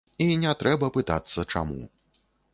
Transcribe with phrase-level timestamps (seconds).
[0.23, 1.79] І не трэба пытацца, чаму.